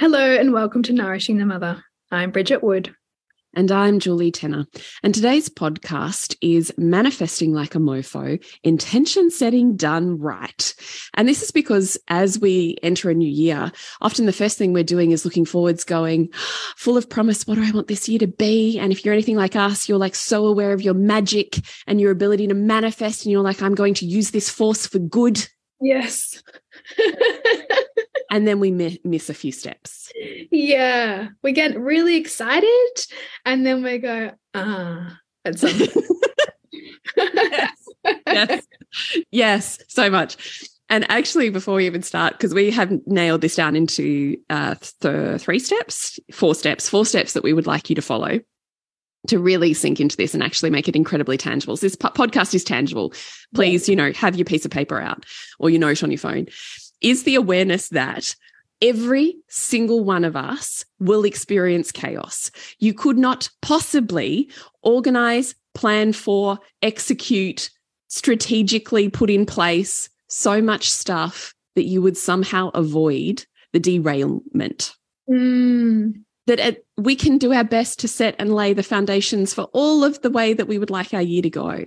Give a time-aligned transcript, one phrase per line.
[0.00, 1.84] Hello, and welcome to Nourishing the Mother.
[2.10, 2.94] I'm Bridget Wood.
[3.52, 4.66] And I'm Julie Tenner.
[5.02, 10.74] And today's podcast is Manifesting Like a Mofo Intention Setting Done Right.
[11.12, 14.84] And this is because as we enter a new year, often the first thing we're
[14.84, 17.46] doing is looking forwards, going ah, full of promise.
[17.46, 18.78] What do I want this year to be?
[18.78, 22.10] And if you're anything like us, you're like so aware of your magic and your
[22.10, 23.26] ability to manifest.
[23.26, 25.46] And you're like, I'm going to use this force for good.
[25.78, 26.42] Yes.
[28.30, 30.10] and then we mi miss a few steps.
[30.50, 32.90] Yeah, we get really excited,
[33.44, 35.78] and then we go, ah, at some
[37.16, 37.76] yes.
[38.26, 38.66] yes,
[39.30, 40.66] yes, so much.
[40.88, 45.40] And actually, before we even start, because we haven't nailed this down into uh, th
[45.40, 48.40] three steps, four steps, four steps that we would like you to follow
[49.26, 51.76] to really sink into this and actually make it incredibly tangible.
[51.76, 53.12] So this podcast is tangible.
[53.54, 55.26] Please, you know, have your piece of paper out
[55.58, 56.46] or your note on your phone
[57.00, 58.34] is the awareness that
[58.82, 62.50] every single one of us will experience chaos.
[62.78, 64.50] You could not possibly
[64.82, 67.70] organize, plan for, execute,
[68.08, 74.94] strategically put in place so much stuff that you would somehow avoid the derailment.
[75.28, 76.22] Mm.
[76.46, 80.02] That it, we can do our best to set and lay the foundations for all
[80.02, 81.84] of the way that we would like our year to go.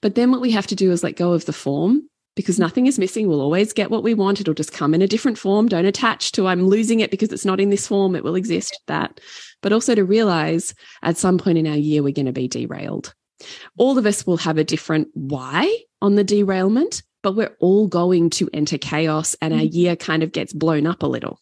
[0.00, 2.08] But then what we have to do is let go of the form
[2.40, 3.28] because nothing is missing.
[3.28, 4.40] We'll always get what we want.
[4.40, 5.68] It'll just come in a different form.
[5.68, 8.16] Don't attach to I'm losing it because it's not in this form.
[8.16, 9.20] It will exist that.
[9.62, 13.14] But also to realize at some point in our year, we're going to be derailed.
[13.78, 15.70] All of us will have a different why
[16.02, 20.32] on the derailment, but we're all going to enter chaos and our year kind of
[20.32, 21.40] gets blown up a little.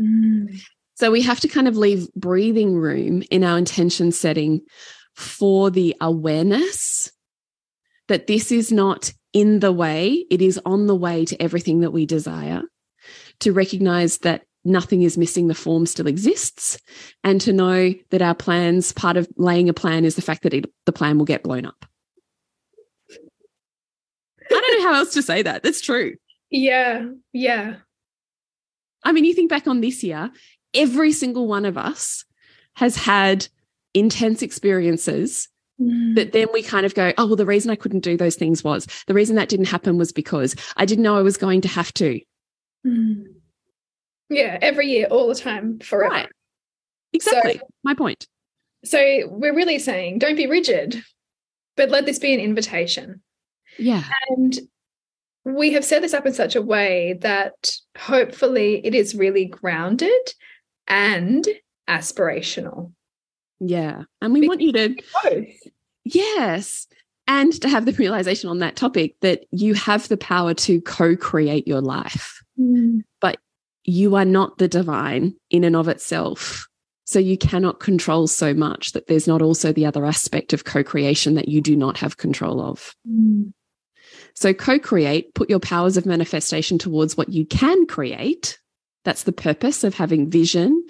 [0.00, 0.60] Mm.
[0.94, 4.60] So we have to kind of leave breathing room in our intention setting
[5.14, 7.10] for the awareness
[8.08, 11.90] that this is not in the way, it is on the way to everything that
[11.90, 12.62] we desire,
[13.40, 16.78] to recognize that nothing is missing, the form still exists,
[17.24, 20.54] and to know that our plans, part of laying a plan is the fact that
[20.54, 21.84] it, the plan will get blown up.
[24.50, 25.62] I don't know how else to say that.
[25.62, 26.16] That's true.
[26.50, 27.08] Yeah.
[27.32, 27.76] Yeah.
[29.02, 30.30] I mean, you think back on this year,
[30.74, 32.24] every single one of us
[32.74, 33.48] has had
[33.94, 35.48] intense experiences
[35.80, 36.14] Mm.
[36.14, 38.62] But then we kind of go, oh, well, the reason I couldn't do those things
[38.62, 41.68] was the reason that didn't happen was because I didn't know I was going to
[41.68, 42.20] have to.
[42.86, 43.24] Mm.
[44.28, 46.14] Yeah, every year, all the time, forever.
[46.14, 46.28] Right.
[47.12, 47.58] Exactly.
[47.58, 48.26] So, My point.
[48.84, 51.02] So we're really saying don't be rigid,
[51.76, 53.22] but let this be an invitation.
[53.78, 54.02] Yeah.
[54.30, 54.58] And
[55.44, 60.32] we have set this up in such a way that hopefully it is really grounded
[60.86, 61.46] and
[61.88, 62.92] aspirational.
[63.64, 64.02] Yeah.
[64.20, 65.46] And we Because want you to, Both.
[66.04, 66.86] yes.
[67.28, 71.16] And to have the realization on that topic that you have the power to co
[71.16, 73.02] create your life, Mm.
[73.20, 73.38] but
[73.84, 76.66] you are not the divine in and of itself.
[77.04, 80.82] So you cannot control so much that there's not also the other aspect of co
[80.82, 82.94] creation that you do not have control of.
[83.08, 83.52] Mm.
[84.34, 88.58] So co create, put your powers of manifestation towards what you can create.
[89.04, 90.84] That's the purpose of having vision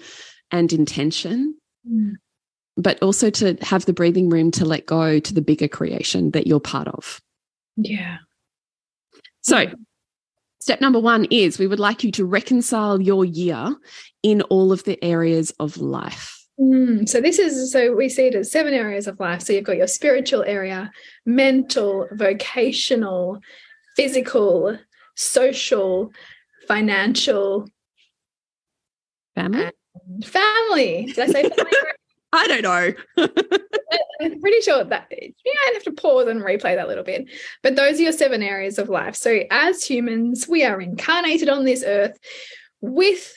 [0.51, 1.55] and intention.
[1.89, 2.13] Mm.
[2.77, 6.47] But also to have the breathing room to let go to the bigger creation that
[6.47, 7.21] you're part of.
[7.75, 8.17] Yeah.
[9.41, 9.65] So,
[10.59, 13.75] step number one is we would like you to reconcile your year
[14.23, 16.39] in all of the areas of life.
[16.59, 19.41] Mm, so this is so we see it as seven areas of life.
[19.41, 20.91] So you've got your spiritual area,
[21.25, 23.39] mental, vocational,
[23.95, 24.77] physical,
[25.15, 26.11] social,
[26.67, 27.67] financial,
[29.35, 29.71] family.
[30.23, 31.05] Family.
[31.05, 31.71] Did I say family?
[32.35, 32.93] I don't know.
[34.21, 37.29] I'm pretty sure that yeah, I'd have to pause and replay that little bit.
[37.61, 39.15] But those are your seven areas of life.
[39.15, 42.17] So as humans, we are incarnated on this earth
[42.81, 43.35] with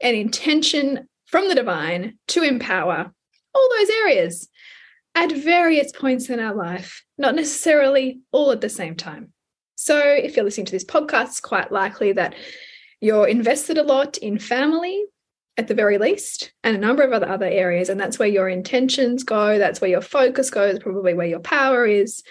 [0.00, 3.12] an intention from the divine to empower
[3.54, 4.48] all those areas
[5.14, 9.32] at various points in our life, not necessarily all at the same time.
[9.74, 12.34] So if you're listening to this podcast, it's quite likely that
[13.00, 15.04] you're invested a lot in family,
[15.58, 17.88] at the very least, and a number of other other areas.
[17.88, 19.58] And that's where your intentions go.
[19.58, 22.22] That's where your focus goes, probably where your power is.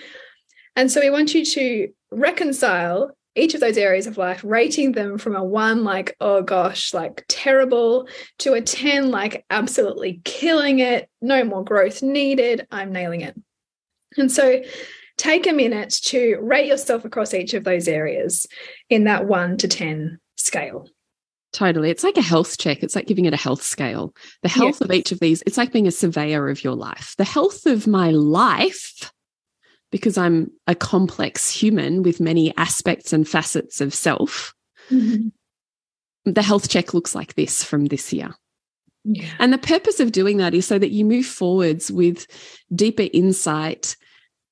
[0.76, 5.18] And so we want you to reconcile each of those areas of life, rating them
[5.18, 8.08] from a one, like, oh gosh, like terrible,
[8.40, 13.40] to a 10, like absolutely killing it, no more growth needed, I'm nailing it.
[14.18, 14.64] And so
[15.18, 18.48] take a minute to rate yourself across each of those areas
[18.90, 20.88] in that one to 10 scale.
[21.58, 21.90] Totally.
[21.90, 22.84] It's like a health check.
[22.84, 24.14] It's like giving it a health scale.
[24.44, 24.82] The health yes.
[24.82, 27.16] of each of these, it's like being a surveyor of your life.
[27.18, 29.12] The health of my life,
[29.92, 34.54] because I'm a complex human with many aspects and facets of self,
[34.92, 36.34] mm -hmm.
[36.36, 38.36] the health check looks like this from this year.
[39.04, 39.34] Yeah.
[39.40, 42.28] And the purpose of doing that is so that you move forwards with
[42.70, 43.98] deeper insight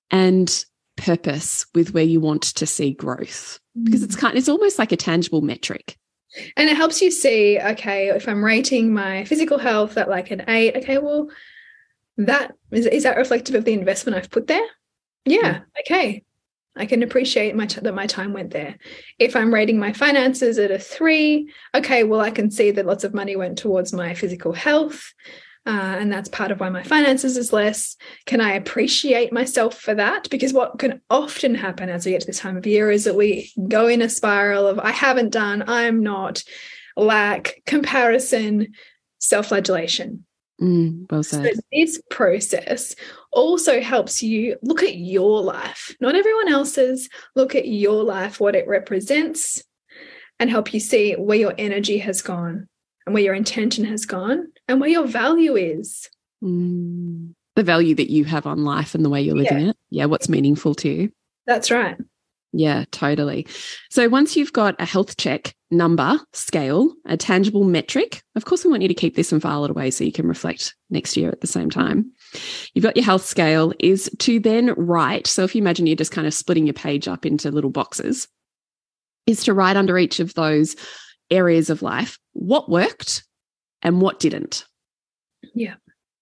[0.09, 0.65] and
[0.95, 3.59] purpose with where you want to see growth.
[3.75, 3.85] Mm -hmm.
[3.85, 5.97] Because it's kind it's almost like a tangible metric.
[6.57, 10.43] And it helps you see, okay, if I'm rating my physical health at like an
[10.47, 11.29] eight, okay, well,
[12.17, 14.65] that is, is that reflective of the investment I've put there?
[15.25, 15.63] Yeah, mm.
[15.81, 16.23] okay.
[16.77, 18.77] I can appreciate my that my time went there.
[19.17, 23.05] If I'm rating my finances at a three, okay, well, I can see that lots
[23.05, 25.13] of money went towards my physical health.
[25.67, 27.95] Uh, and that's part of why my finances is less.
[28.27, 30.29] Can I appreciate myself for that?
[30.29, 33.15] Because what can often happen as we get to this time of year is that
[33.15, 36.43] we go in a spiral of I haven't done, I'm not,
[36.95, 38.73] lack, comparison,
[39.17, 40.25] self flagellation.
[40.61, 41.55] Mm, well said.
[41.55, 42.95] So this process
[43.31, 48.55] also helps you look at your life, not everyone else's, look at your life, what
[48.55, 49.63] it represents,
[50.39, 52.67] and help you see where your energy has gone
[53.05, 56.09] and where your intention has gone and where your value is.
[56.43, 57.33] Mm.
[57.55, 59.69] The value that you have on life and the way you're living yeah.
[59.69, 59.77] it.
[59.89, 61.11] Yeah, what's meaningful to you.
[61.45, 61.97] That's right.
[62.57, 63.47] Yeah, totally.
[63.89, 68.71] So once you've got a health check number, scale, a tangible metric, of course, we
[68.71, 71.29] want you to keep this and file it away so you can reflect next year
[71.29, 72.11] at the same time.
[72.73, 75.27] You've got your health scale, is to then write.
[75.27, 78.29] So if you imagine you're just kind of splitting your page up into little boxes,
[79.27, 80.77] is to write under each of those
[81.29, 83.23] areas of life what worked
[83.85, 84.65] and what didn't.
[85.53, 85.75] Yeah.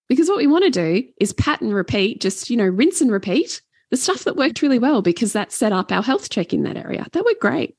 [0.10, 3.12] Because what we want to do is pat and repeat, just, you know, rinse and
[3.12, 6.64] repeat the stuff that worked really well because that set up our health check in
[6.64, 7.08] that area.
[7.14, 7.78] That worked great.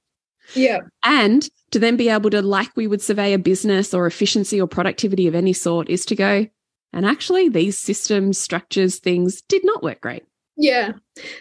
[0.55, 0.79] Yeah.
[1.05, 4.67] And to then be able to, like we would survey a business or efficiency or
[4.67, 6.47] productivity of any sort, is to go,
[6.95, 10.25] and actually, these systems, structures, things did not work great.
[10.57, 10.93] Yeah.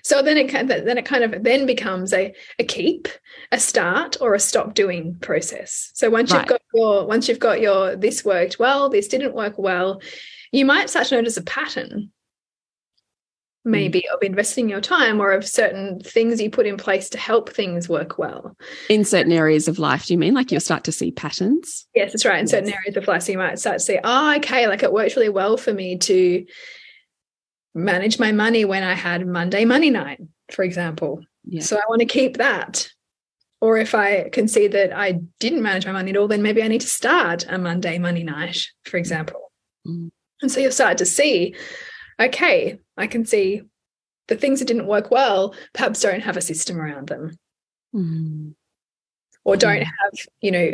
[0.04, 3.08] So then it then it kind of then becomes a a keep,
[3.52, 5.92] a start, or a stop doing process.
[5.94, 6.40] So once right.
[6.40, 10.02] you've got your once you've got your this worked well, this didn't work well,
[10.52, 12.12] you might start to notice a pattern
[13.66, 14.14] maybe mm.
[14.14, 17.88] of investing your time or of certain things you put in place to help things
[17.88, 18.58] work well.
[18.90, 21.88] In certain areas of life, do you mean like you'll start to see patterns?
[21.96, 22.40] Yes, that's right.
[22.40, 22.52] In yes.
[22.52, 25.16] certain areas of life, so you might start to say, oh, okay, like it worked
[25.16, 26.46] really well for me to
[27.74, 31.24] manage my money when I had Monday money night, for example.
[31.46, 31.62] Yeah.
[31.62, 32.90] So I want to keep that.
[33.62, 36.62] Or if I can see that I didn't manage my money at all, then maybe
[36.62, 39.52] I need to start a Monday money night, for example.
[39.88, 40.12] Mm.
[40.42, 41.56] And so you'll start to see,
[42.20, 43.62] okay, I can see
[44.28, 47.38] the things that didn't work well perhaps don't have a system around them.
[47.96, 48.54] Mm
[49.46, 49.84] or don't mm.
[49.84, 50.72] have, you know,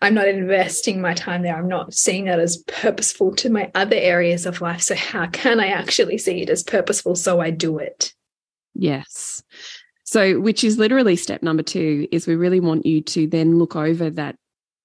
[0.00, 1.56] I'm not investing my time there.
[1.56, 4.82] I'm not seeing that as purposeful to my other areas of life.
[4.82, 8.12] So, how can I actually see it as purposeful so I do it?
[8.74, 9.42] Yes.
[10.04, 13.76] So, which is literally step number two, is we really want you to then look
[13.76, 14.36] over that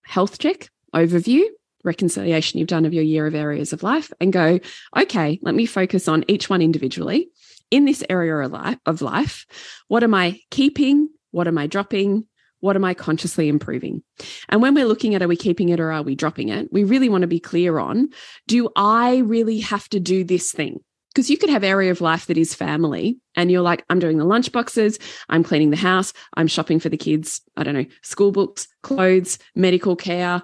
[0.04, 1.44] health check overview,
[1.84, 4.60] reconciliation you've done of your year of areas of life, and go,
[4.98, 7.30] okay, let me focus on each one individually.
[7.70, 9.46] In this area of life, of life,
[9.90, 11.10] what am I keeping?
[11.32, 12.26] What am I dropping?
[12.60, 14.04] What am I consciously improving?
[14.50, 16.84] And when we're looking at are we keeping it or are we dropping it, we
[16.84, 18.10] really want to be clear on
[18.48, 20.80] do I really have to do this thing?
[21.14, 24.18] Because you could have area of life that is family and you're like, I'm doing
[24.18, 25.00] the lunch boxes,
[25.30, 29.40] I'm cleaning the house, I'm shopping for the kids, I don't know, school books, clothes,
[29.56, 30.44] medical care,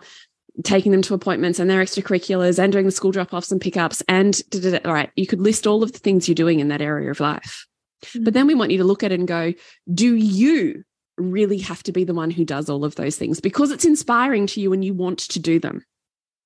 [0.64, 4.04] taking them to appointments and their extracurriculars and doing the school drop offs and pickups.
[4.08, 4.88] And da, da, da.
[4.88, 7.20] all right, you could list all of the things you're doing in that area of
[7.20, 7.68] life.
[8.04, 8.24] Mm -hmm.
[8.24, 9.54] But then we want you to look at it and go,
[9.86, 10.84] do you
[11.18, 14.48] really have to be the one who does all of those things because it's inspiring
[14.48, 15.86] to you and you want to do them.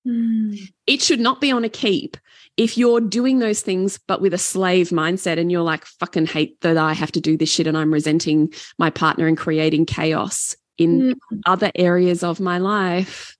[0.05, 0.59] Mm.
[0.85, 2.17] It should not be on a keep
[2.55, 6.59] if you're doing those things, but with a slave mindset and you're like, fucking hate
[6.61, 10.55] that I have to do this shit and I'm resenting my partner and creating chaos
[10.77, 11.41] in Mm.
[11.45, 13.35] other areas of my life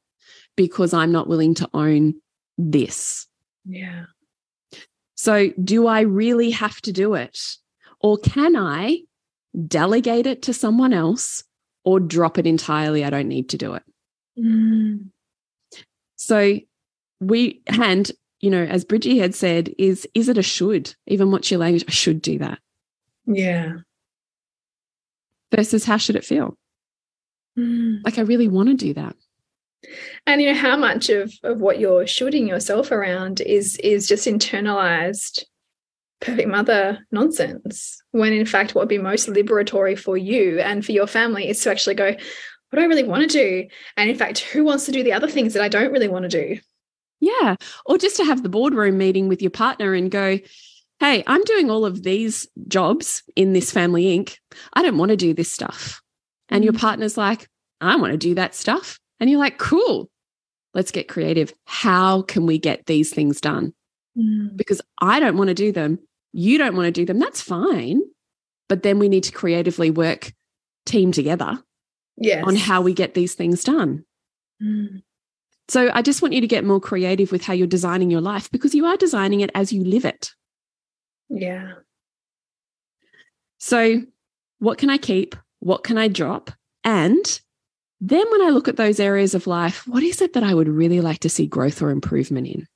[0.56, 2.16] because I'm not willing to own
[2.58, 3.28] this.
[3.66, 4.06] Yeah.
[5.16, 7.40] So, do I really have to do it?
[8.00, 9.02] Or can I
[9.68, 11.44] delegate it to someone else
[11.84, 13.04] or drop it entirely?
[13.04, 13.84] I don't need to do it.
[14.38, 15.10] Mm.
[16.16, 16.60] So,
[17.20, 20.96] we, and, you know, as Bridgie had said, is is it a should?
[21.08, 21.86] Even what's your language?
[21.88, 22.60] I should do that.
[23.26, 23.78] Yeah.
[25.56, 26.58] Versus how should it feel?
[27.58, 28.02] Mm.
[28.04, 29.16] Like, I really want to do that.
[30.26, 34.28] And you know how much of of what you're shooting yourself around is is just
[34.28, 35.44] internalized
[36.20, 38.02] perfect mother nonsense.
[38.12, 41.62] When in fact, what would be most liberatory for you and for your family is
[41.62, 42.08] to actually go,
[42.70, 43.68] what do I really want to do?
[43.96, 46.30] And in fact, who wants to do the other things that I don't really want
[46.30, 46.60] to do?
[47.20, 47.56] Yeah.
[47.86, 50.40] Or just to have the boardroom meeting with your partner and go,
[51.00, 54.38] hey, I'm doing all of these jobs in this family Inc.
[54.74, 56.02] I don't want to do this stuff.
[56.50, 56.80] And your Mm.
[56.80, 57.48] partner's like,
[57.82, 59.00] I want to do that stuff.
[59.20, 60.10] And you're like, cool,
[60.74, 61.54] let's get creative.
[61.66, 63.74] How can we get these things done?
[64.56, 66.00] Because I don't want to do them.
[66.34, 67.20] You don't want to do them.
[67.20, 68.02] That's fine.
[68.70, 70.34] But then we need to creatively work
[70.86, 71.62] team together
[72.18, 72.44] Yes.
[72.46, 74.04] on how we get these things done.
[74.62, 75.04] Mm.
[75.70, 78.50] So I just want you to get more creative with how you're designing your life
[78.52, 80.32] because you are designing it as you live it.
[81.30, 81.74] Yeah.
[83.60, 84.02] So,
[84.60, 85.36] what can I keep?
[85.60, 86.52] What can I drop?
[86.84, 87.42] And
[88.00, 90.70] then when I look at those areas of life, what is it that I would
[90.70, 92.68] really like to see growth or improvement in?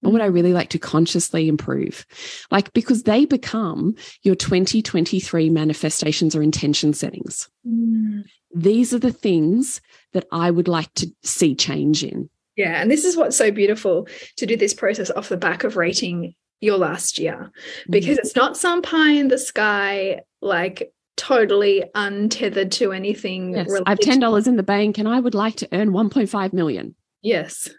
[0.00, 2.06] What would I really like to consciously improve?
[2.50, 7.48] Like, because they become your 2023 manifestations or intention settings.
[7.66, 8.24] Mm.
[8.54, 9.80] These are the things
[10.12, 12.30] that I would like to see change in.
[12.56, 15.76] Yeah, and this is what's so beautiful to do this process off the back of
[15.76, 17.50] rating your last year
[17.88, 23.54] because it's not some pie in the sky, like totally untethered to anything.
[23.54, 26.10] Yes, I have ten dollars in the bank, and I would like to earn one
[26.10, 26.94] point five million.
[27.22, 27.70] Yes.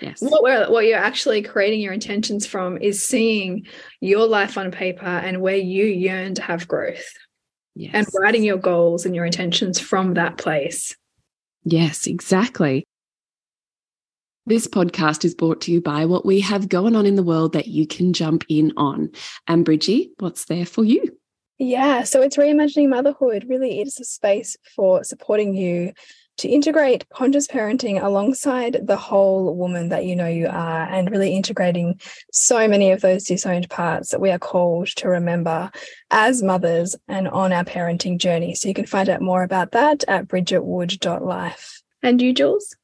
[0.00, 3.66] Yes, What we're, what you're actually creating your intentions from is seeing
[4.00, 7.06] your life on paper and where you yearn to have growth
[7.74, 10.96] yes, and writing your goals and your intentions from that place.
[11.64, 12.84] yes, exactly.
[14.48, 17.52] This podcast is brought to you by what we have going on in the world
[17.54, 19.10] that you can jump in on.
[19.48, 21.18] And Bridgie, what's there for you?
[21.58, 23.46] Yeah, so it's reimagining motherhood.
[23.48, 25.94] Really, it is a space for supporting you
[26.38, 31.34] to integrate conscious parenting alongside the whole woman that you know you are, and really
[31.34, 32.00] integrating
[32.32, 35.70] so many of those disowned parts that we are called to remember
[36.10, 38.54] as mothers and on our parenting journey.
[38.54, 41.82] So you can find out more about that at bridgetwood.life.
[42.02, 42.76] And you, Jules?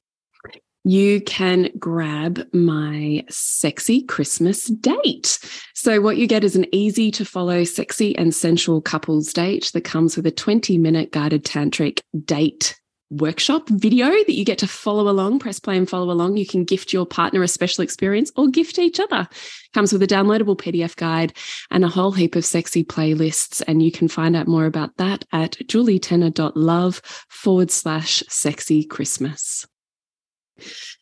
[0.85, 5.39] you can grab my sexy Christmas date.
[5.75, 9.85] So, what you get is an easy to follow, sexy and sensual couples date that
[9.85, 12.81] comes with a 20 minute guided tantric date
[13.13, 16.37] workshop video that you get to follow along, press play and follow along.
[16.37, 19.29] You can gift your partner a special experience or gift each other.
[19.75, 21.33] Comes with a downloadable PDF guide
[21.71, 23.63] and a whole heap of sexy playlists.
[23.67, 29.67] And you can find out more about that at julietenner.love forward slash sexy Christmas.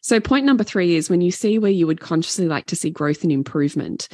[0.01, 2.91] So, point number three is when you see where you would consciously like to see
[2.91, 4.09] growth and improvement,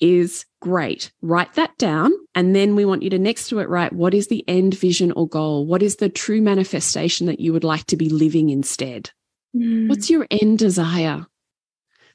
[0.00, 1.12] is great.
[1.22, 2.12] Write that down.
[2.34, 5.10] And then we want you to next to it write what is the end vision
[5.12, 5.66] or goal?
[5.66, 9.10] What is the true manifestation that you would like to be living instead?
[9.52, 9.88] Hmm.
[9.88, 11.26] What's your end desire?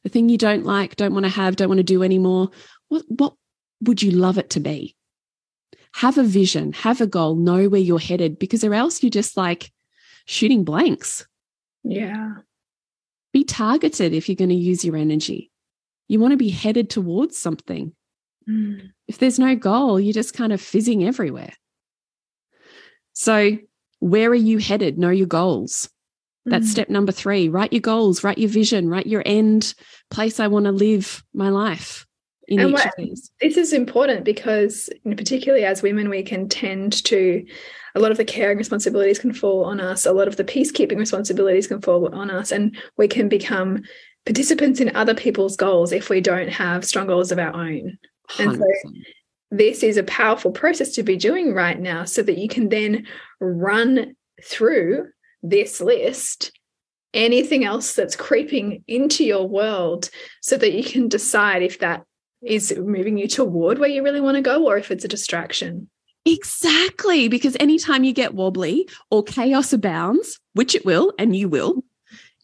[0.04, 2.52] The thing you don't like, don't want to have, don't want to do anymore.
[2.88, 3.34] What, what
[3.82, 4.96] would you love it to be?
[5.96, 9.36] Have a vision, have a goal, know where you're headed, because or else you're just
[9.36, 9.72] like
[10.26, 11.26] shooting blanks
[11.84, 12.36] Yeah.
[13.34, 15.52] be targeted if you're going to use your energy.
[16.08, 17.94] You want to be headed towards something.
[18.50, 18.92] Mm.
[19.08, 21.54] If there's no goal, you're just kind of fizzing everywhere.
[23.14, 23.58] So,
[24.00, 24.98] where are you headed?
[24.98, 25.90] Know your goals.
[26.46, 26.72] That's Mm.
[26.72, 27.50] step number three.
[27.50, 29.74] Write your goals, write your vision, write your end
[30.12, 32.06] place I want to live my life
[32.48, 33.32] in And each what- of these.
[33.42, 37.44] This is important because, particularly as women, we can tend to,
[37.96, 40.98] a lot of the caring responsibilities can fall on us, a lot of the peacekeeping
[41.00, 43.82] responsibilities can fall on us, and we can become
[44.26, 47.98] participants in other people's goals if we don't have strong goals of our own.
[48.40, 48.92] And so
[49.52, 53.06] this is a powerful process to be doing right now so that you can then
[53.40, 55.08] run through
[55.44, 56.52] this list
[57.14, 60.10] anything else that's creeping into your world
[60.42, 62.04] so that you can decide if that
[62.44, 65.90] is moving you toward where you really want to go or if it's a distraction
[66.26, 67.28] Exactly.
[67.28, 71.84] Because anytime you get wobbly or chaos abounds, which it will, and you will,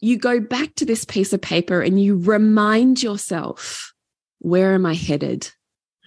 [0.00, 3.92] you go back to this piece of paper and you remind yourself,
[4.38, 5.50] where am I headed?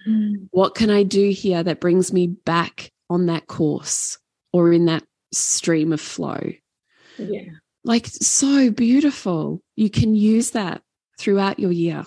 [0.06, 0.48] Mm.
[0.50, 4.18] What can I do here that brings me back on that course
[4.52, 6.52] or in that stream of flow?
[7.18, 7.50] Yeah.
[7.84, 9.62] Like so beautiful.
[9.76, 10.82] You can use that
[11.18, 12.04] throughout your year.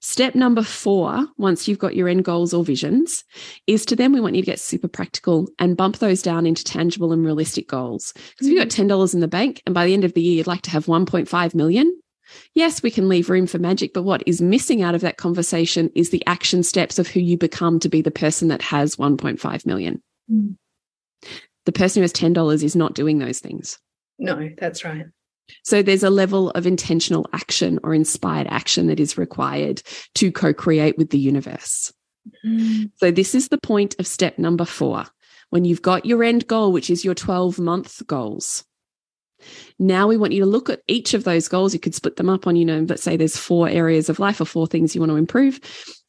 [0.00, 3.24] Step number four, once you've got your end goals or visions,
[3.66, 6.64] is to then we want you to get super practical and bump those down into
[6.64, 8.12] tangible and realistic goals.
[8.14, 10.38] Because if you've got $10 in the bank and by the end of the year
[10.38, 11.99] you'd like to have 1.5 million,
[12.54, 13.92] yes, we can leave room for magic.
[13.92, 17.36] But what is missing out of that conversation is the action steps of who you
[17.36, 20.02] become to be the person that has 1.5 million.
[20.30, 20.56] Mm.
[21.66, 23.78] The person who has $10 is not doing those things.
[24.18, 25.06] No, that's right.
[25.64, 29.82] So there's a level of intentional action or inspired action that is required
[30.14, 31.92] to co create with the universe.
[32.46, 32.90] Mm.
[32.96, 35.04] So this is the point of step number four.
[35.50, 38.64] When you've got your end goal, which is your 12 month goals,
[39.78, 41.74] now we want you to look at each of those goals.
[41.74, 44.40] You could split them up on, you know, let's say there's four areas of life
[44.40, 45.60] or four things you want to improve.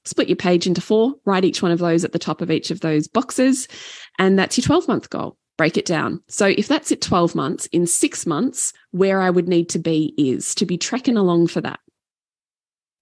[0.06, 2.72] Split your page into four, write each one of those at the top of each
[2.72, 3.68] of those boxes.
[4.18, 6.20] And that's your 12 month goal break it down.
[6.28, 10.16] So if that's at 12 months, in six months, where I would need to be
[10.18, 11.80] is to be tracking along for that.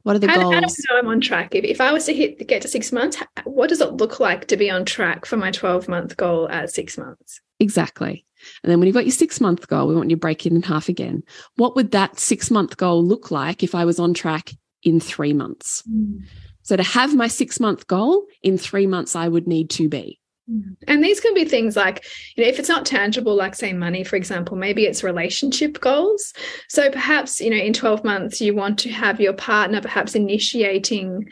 [0.10, 0.56] What are the how, goals?
[0.56, 1.54] How do I know I'm on track?
[1.54, 4.48] If, if I was to hit get to six months, what does it look like
[4.48, 7.40] to be on track for my 12 month goal at six months?
[7.60, 8.26] Exactly.
[8.64, 10.52] And then when you've got your six month goal, we want you to break it
[10.52, 11.22] in half again.
[11.58, 14.50] What would that six month goal look like if I was on track
[14.82, 15.84] in three months?
[15.88, 16.24] Mm.
[16.64, 20.19] So to have my six month goal in three months, I would need to be
[20.88, 24.04] and these can be things like, you know, if it's not tangible, like say money,
[24.04, 26.34] for example, maybe it's relationship goals.
[26.68, 31.30] So perhaps, you know, in 12 months, you want to have your partner perhaps initiating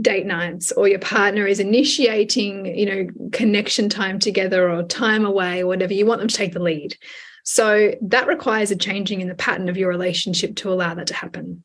[0.00, 5.62] date nights or your partner is initiating, you know, connection time together or time away
[5.62, 5.92] or whatever.
[5.92, 6.96] You want them to take the lead.
[7.44, 11.14] So that requires a changing in the pattern of your relationship to allow that to
[11.14, 11.64] happen.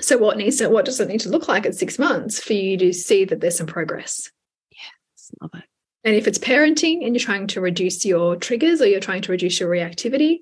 [0.00, 2.54] So what needs to, what does it need to look like at six months for
[2.54, 4.32] you to see that there's some progress?
[4.72, 5.64] Yes, love it.
[6.04, 9.32] And if it's parenting and you're trying to reduce your triggers or you're trying to
[9.32, 10.40] reduce your reactivity,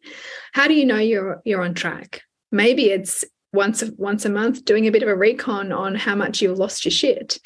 [0.53, 2.22] how do you know you're you're on track?
[2.51, 6.14] Maybe it's once a, once a month doing a bit of a recon on how
[6.14, 7.38] much you've lost your shit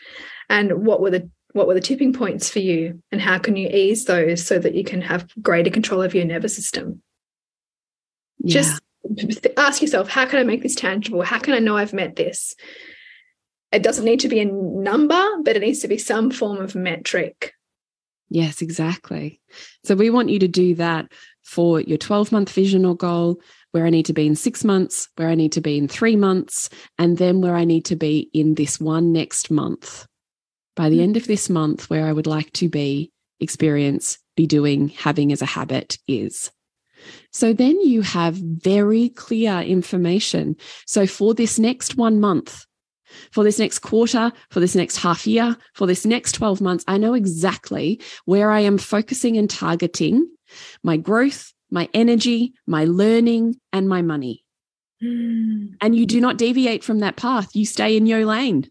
[0.48, 3.68] and what were the what were the tipping points for you and how can you
[3.68, 7.02] ease those so that you can have greater control of your nervous system.
[8.38, 8.78] Yeah.
[9.14, 11.22] Just ask yourself, how can I make this tangible?
[11.22, 12.54] How can I know I've met this?
[13.72, 16.74] It doesn't need to be a number, but it needs to be some form of
[16.74, 17.54] metric
[18.28, 19.40] Yes, exactly.
[19.84, 21.12] So we want you to do that
[21.44, 25.08] for your 12 month vision or goal, where I need to be in six months,
[25.16, 28.30] where I need to be in three months, and then where I need to be
[28.32, 30.06] in this one next month.
[30.74, 31.04] By the hmm.
[31.04, 35.42] end of this month, where I would like to be, experience, be doing, having as
[35.42, 36.50] a habit is.
[37.30, 40.56] So then you have very clear information.
[40.86, 42.65] So for this next one month,
[43.30, 46.98] for this next quarter, for this next half year, for this next 12 months, I
[46.98, 50.28] know exactly where I am focusing and targeting
[50.82, 54.44] my growth, my energy, my learning, and my money.
[55.02, 55.74] Mm.
[55.80, 57.54] And you do not deviate from that path.
[57.54, 58.70] You stay in your lane.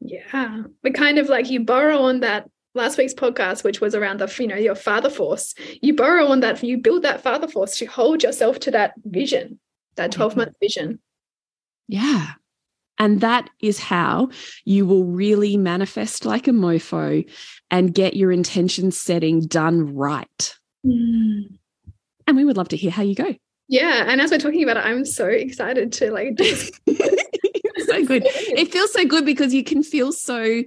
[0.00, 0.64] Yeah.
[0.82, 4.34] But kind of like you borrow on that last week's podcast, which was around the,
[4.38, 5.54] you know, your father force.
[5.80, 9.60] You borrow on that, you build that father force to hold yourself to that vision,
[9.96, 11.00] that 12 month vision.
[11.88, 12.32] Yeah.
[12.98, 14.28] And that is how
[14.64, 17.28] you will really manifest like a mofo
[17.70, 20.54] and get your intention setting done right.
[20.86, 21.58] Mm.
[22.26, 23.34] And we would love to hear how you go.
[23.68, 24.04] Yeah.
[24.06, 28.22] And as we're talking about it, I'm so excited to like so good.
[28.26, 30.62] It feels so good because you can feel so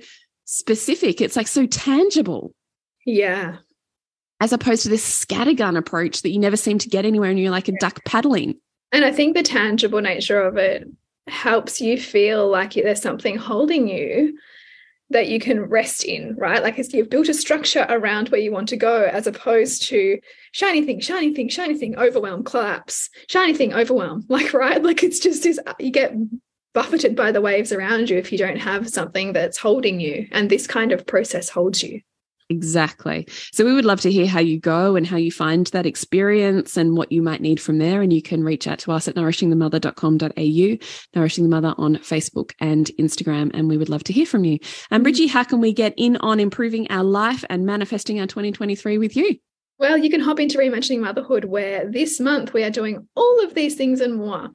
[0.45, 1.21] specific.
[1.21, 2.53] It's like so tangible.
[3.05, 3.57] Yeah.
[4.41, 7.51] As opposed to this scattergun approach that you never seem to get anywhere and you're
[7.51, 8.55] like a duck paddling.
[8.91, 10.87] And I think the tangible nature of it
[11.27, 14.37] helps you feel like there's something holding you
[15.09, 16.63] that you can rest in, right?
[16.63, 20.19] Like you've built a structure around where you want to go, as opposed to
[20.51, 24.25] shiny thing, shiny thing, shiny thing, overwhelm, collapse, shiny thing, overwhelm.
[24.29, 24.81] Like, right?
[24.81, 26.13] Like it's just this, you get
[26.73, 30.27] buffeted by the waves around you if you don't have something that's holding you.
[30.31, 32.01] And this kind of process holds you.
[32.49, 33.27] Exactly.
[33.51, 36.77] So we would love to hear how you go and how you find that experience
[36.77, 38.03] and what you might need from there.
[38.03, 40.77] And you can reach out to us at nourishingthemother.com.au,
[41.15, 43.49] Nourishing the Mother on Facebook and Instagram.
[43.53, 44.59] And we would love to hear from you.
[44.91, 45.03] And mm.
[45.05, 49.15] Bridgie, how can we get in on improving our life and manifesting our 2023 with
[49.15, 49.39] you?
[49.77, 53.53] Well, you can hop into Reimagining Motherhood, where this month we are doing all of
[53.55, 54.49] these things and more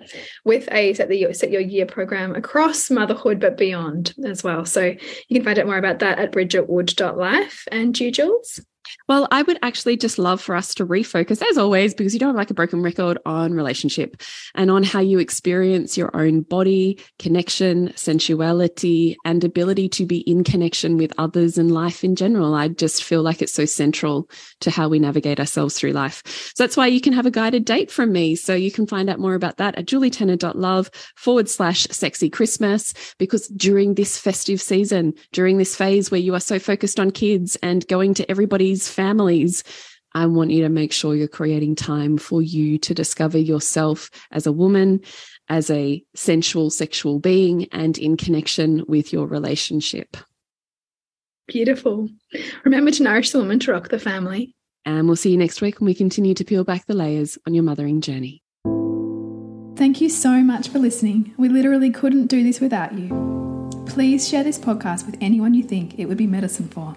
[0.47, 4.65] with a set, the, set your year program across motherhood, but beyond as well.
[4.65, 4.95] So
[5.29, 7.65] you can find out more about that at bridgetwood.life.
[7.71, 8.61] And you, Jules?
[9.09, 12.37] Well, I would actually just love for us to refocus, as always, because you don't
[12.37, 14.21] like a broken record on relationship
[14.55, 20.45] and on how you experience your own body, connection, sensuality, and ability to be in
[20.45, 22.55] connection with others and life in general.
[22.55, 24.29] I just feel like it's so central
[24.61, 26.23] to how we navigate ourselves through life.
[26.55, 28.37] So that's why you can have a guided date from me.
[28.37, 33.49] So you can find out more about that at julietenner.love forward slash sexy Christmas, because
[33.49, 37.87] during this festive season, during this phase where you are so focused on kids and
[37.89, 39.65] going to everybody's families,
[40.15, 44.47] I want you to make sure you're creating time for you to discover yourself as
[44.47, 45.01] a woman,
[45.49, 50.17] as a sensual sexual being, and in connection with your relationship.
[51.47, 52.09] Beautiful.
[52.65, 54.55] Remember to nourish the woman to rock the family.
[54.85, 57.55] And we'll see you next week when we continue to peel back the layers on
[57.55, 58.43] your mothering journey.
[59.77, 61.35] Thank you so much for listening.
[61.39, 63.09] We literally couldn't do this without you.
[63.87, 66.97] Please share this podcast with anyone you think it would be medicine for.